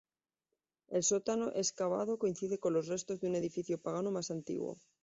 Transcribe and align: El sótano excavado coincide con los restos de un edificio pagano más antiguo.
El 0.87 1.03
sótano 1.03 1.51
excavado 1.53 2.17
coincide 2.17 2.57
con 2.57 2.73
los 2.73 2.87
restos 2.87 3.19
de 3.21 3.27
un 3.27 3.35
edificio 3.35 3.79
pagano 3.79 4.09
más 4.09 4.31
antiguo. 4.31 4.79